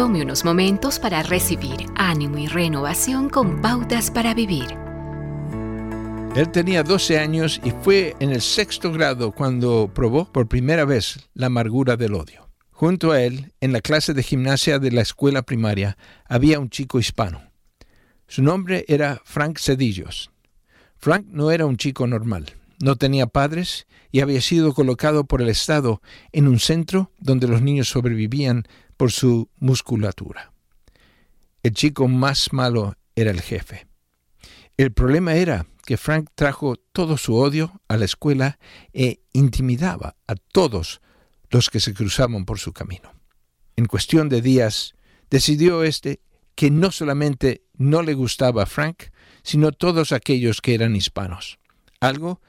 Tome 0.00 0.22
unos 0.22 0.46
momentos 0.46 0.98
para 0.98 1.22
recibir 1.22 1.84
ánimo 1.94 2.38
y 2.38 2.46
renovación 2.46 3.28
con 3.28 3.60
pautas 3.60 4.10
para 4.10 4.32
vivir. 4.32 4.64
Él 6.34 6.50
tenía 6.50 6.82
12 6.82 7.18
años 7.18 7.60
y 7.62 7.70
fue 7.70 8.16
en 8.18 8.30
el 8.30 8.40
sexto 8.40 8.92
grado 8.92 9.30
cuando 9.30 9.90
probó 9.92 10.24
por 10.32 10.48
primera 10.48 10.86
vez 10.86 11.28
la 11.34 11.48
amargura 11.48 11.98
del 11.98 12.14
odio. 12.14 12.48
Junto 12.70 13.12
a 13.12 13.20
él, 13.20 13.52
en 13.60 13.74
la 13.74 13.82
clase 13.82 14.14
de 14.14 14.22
gimnasia 14.22 14.78
de 14.78 14.90
la 14.90 15.02
escuela 15.02 15.42
primaria, 15.42 15.98
había 16.24 16.60
un 16.60 16.70
chico 16.70 16.98
hispano. 16.98 17.42
Su 18.26 18.42
nombre 18.42 18.86
era 18.88 19.20
Frank 19.26 19.58
Cedillos. 19.58 20.30
Frank 20.96 21.26
no 21.26 21.50
era 21.50 21.66
un 21.66 21.76
chico 21.76 22.06
normal, 22.06 22.46
no 22.80 22.96
tenía 22.96 23.26
padres 23.26 23.86
y 24.10 24.20
había 24.20 24.40
sido 24.40 24.74
colocado 24.74 25.24
por 25.24 25.42
el 25.42 25.48
Estado 25.48 26.00
en 26.32 26.48
un 26.48 26.58
centro 26.58 27.12
donde 27.18 27.46
los 27.46 27.62
niños 27.62 27.88
sobrevivían 27.88 28.64
por 28.96 29.12
su 29.12 29.48
musculatura. 29.58 30.52
El 31.62 31.74
chico 31.74 32.08
más 32.08 32.52
malo 32.52 32.94
era 33.14 33.30
el 33.30 33.40
jefe. 33.40 33.86
El 34.76 34.92
problema 34.92 35.34
era 35.34 35.66
que 35.84 35.96
Frank 35.96 36.30
trajo 36.34 36.76
todo 36.76 37.18
su 37.18 37.36
odio 37.36 37.80
a 37.88 37.96
la 37.96 38.06
escuela 38.06 38.58
e 38.92 39.20
intimidaba 39.32 40.16
a 40.26 40.34
todos 40.34 41.00
los 41.50 41.68
que 41.68 41.80
se 41.80 41.92
cruzaban 41.92 42.44
por 42.44 42.58
su 42.58 42.72
camino. 42.72 43.12
En 43.76 43.86
cuestión 43.86 44.28
de 44.28 44.40
días, 44.40 44.94
decidió 45.30 45.82
este 45.82 46.20
que 46.54 46.70
no 46.70 46.90
solamente 46.90 47.64
no 47.76 48.02
le 48.02 48.14
gustaba 48.14 48.62
a 48.62 48.66
Frank, 48.66 49.04
sino 49.42 49.72
todos 49.72 50.12
aquellos 50.12 50.60
que 50.60 50.74
eran 50.74 50.96
hispanos, 50.96 51.58
algo 52.00 52.40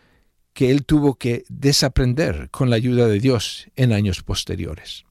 que 0.53 0.71
él 0.71 0.85
tuvo 0.85 1.15
que 1.15 1.43
desaprender 1.49 2.49
con 2.49 2.69
la 2.69 2.75
ayuda 2.75 3.07
de 3.07 3.19
Dios 3.19 3.67
en 3.75 3.93
años 3.93 4.23
posteriores. 4.23 5.05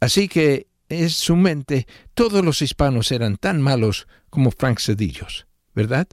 Así 0.00 0.28
que 0.28 0.66
en 0.88 1.10
su 1.10 1.36
mente 1.36 1.86
todos 2.14 2.44
los 2.44 2.60
hispanos 2.62 3.10
eran 3.10 3.36
tan 3.36 3.62
malos 3.62 4.06
como 4.28 4.50
Frank 4.50 4.80
Cedillos, 4.80 5.46
¿verdad? 5.74 6.06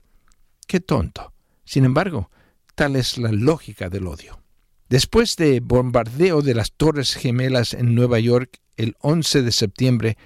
Qué 0.67 0.79
tonto. 0.79 1.33
Sin 1.65 1.85
embargo, 1.85 2.29
tal 2.75 2.95
es 2.95 3.17
la 3.17 3.31
lógica 3.31 3.89
del 3.89 4.07
odio. 4.07 4.41
Después 4.89 5.35
de 5.35 5.59
bombardeo 5.59 6.41
de 6.41 6.53
las 6.53 6.73
Torres 6.73 7.15
Gemelas 7.15 7.73
en 7.73 7.95
Nueva 7.95 8.19
York 8.19 8.59
el 8.75 8.95
11 8.99 9.41
de 9.41 9.51
septiembre, 9.51 10.17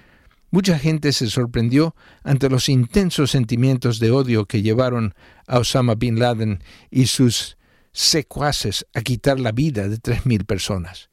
mucha 0.50 0.78
gente 0.78 1.12
se 1.12 1.28
sorprendió 1.28 1.94
ante 2.24 2.48
los 2.48 2.68
intensos 2.68 3.30
sentimientos 3.30 3.98
de 3.98 4.10
odio 4.10 4.46
que 4.46 4.62
llevaron 4.62 5.14
a 5.46 5.58
Osama 5.58 5.94
bin 5.94 6.18
Laden 6.18 6.62
y 6.90 7.06
sus 7.06 7.56
secuaces 7.96 8.86
a 8.92 9.00
quitar 9.00 9.40
la 9.40 9.52
vida 9.52 9.88
de 9.88 9.96
3.000 9.96 10.44
personas. 10.44 11.08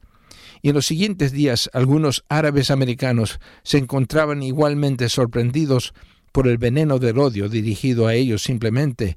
Y 0.60 0.68
en 0.68 0.74
los 0.74 0.84
siguientes 0.84 1.32
días 1.32 1.70
algunos 1.72 2.24
árabes 2.28 2.70
americanos 2.70 3.40
se 3.62 3.78
encontraban 3.78 4.42
igualmente 4.42 5.08
sorprendidos 5.08 5.94
por 6.30 6.46
el 6.46 6.58
veneno 6.58 6.98
del 6.98 7.18
odio 7.18 7.48
dirigido 7.48 8.06
a 8.06 8.14
ellos 8.14 8.42
simplemente 8.42 9.16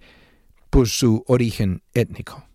por 0.69 0.87
su 0.87 1.25
origen 1.27 1.83
étnico. 1.93 2.47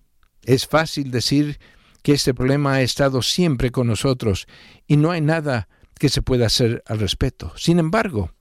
Es 0.44 0.66
fácil 0.66 1.10
decir 1.10 1.58
que 2.02 2.12
este 2.12 2.32
problema 2.32 2.74
ha 2.74 2.82
estado 2.82 3.20
siempre 3.20 3.70
con 3.70 3.88
nosotros 3.88 4.46
y 4.86 4.96
no 4.96 5.10
hay 5.10 5.20
nada 5.20 5.68
que 5.98 6.08
se 6.08 6.22
pueda 6.22 6.46
hacer 6.46 6.82
al 6.86 7.00
respecto. 7.00 7.52
Sin 7.56 7.78
embargo, 7.78 8.32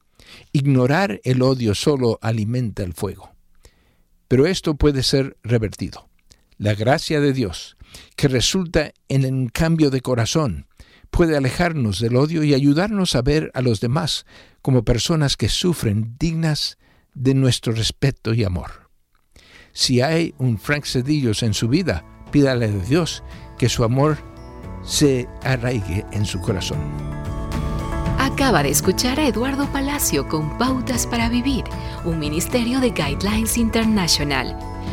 ignorar 0.53 1.19
el 1.25 1.41
odio 1.41 1.75
solo 1.75 2.17
alimenta 2.21 2.83
el 2.83 2.93
fuego. 2.93 3.31
Pero 4.29 4.47
esto 4.47 4.75
puede 4.75 5.03
ser 5.03 5.37
revertido. 5.43 6.10
La 6.61 6.75
gracia 6.75 7.19
de 7.19 7.33
Dios, 7.33 7.75
que 8.15 8.27
resulta 8.27 8.93
en 9.09 9.25
un 9.25 9.49
cambio 9.49 9.89
de 9.89 10.01
corazón, 10.01 10.67
puede 11.09 11.35
alejarnos 11.35 11.99
del 11.99 12.15
odio 12.15 12.43
y 12.43 12.53
ayudarnos 12.53 13.15
a 13.15 13.23
ver 13.23 13.49
a 13.55 13.63
los 13.63 13.81
demás 13.81 14.27
como 14.61 14.85
personas 14.85 15.37
que 15.37 15.49
sufren 15.49 16.15
dignas 16.19 16.77
de 17.15 17.33
nuestro 17.33 17.73
respeto 17.73 18.35
y 18.35 18.43
amor. 18.43 18.91
Si 19.73 20.01
hay 20.01 20.35
un 20.37 20.59
Frank 20.59 20.85
Cedillos 20.85 21.41
en 21.41 21.55
su 21.55 21.67
vida, 21.67 22.05
pídale 22.31 22.65
a 22.65 22.67
Dios 22.67 23.23
que 23.57 23.67
su 23.67 23.83
amor 23.83 24.19
se 24.83 25.27
arraigue 25.41 26.05
en 26.11 26.27
su 26.27 26.39
corazón. 26.41 26.77
Acaba 28.19 28.61
de 28.61 28.69
escuchar 28.69 29.19
a 29.19 29.27
Eduardo 29.27 29.65
Palacio 29.71 30.27
con 30.27 30.59
Pautas 30.59 31.07
para 31.07 31.27
Vivir, 31.27 31.63
un 32.05 32.19
ministerio 32.19 32.79
de 32.79 32.91
Guidelines 32.91 33.57
International. 33.57 34.55